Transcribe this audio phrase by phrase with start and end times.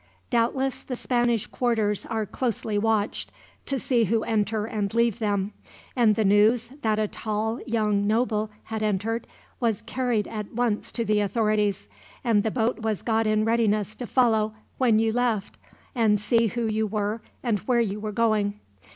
[0.31, 3.31] "Doubtless the Spanish quarters are closely watched,
[3.67, 5.53] to see who enter and leave them;
[5.95, 9.27] and the news that a tall young noble had entered
[9.59, 11.87] was carried at once to the authorities,
[12.23, 15.57] and the boat was got in readiness to follow when you left,
[15.93, 18.59] and see who you were and where you were going.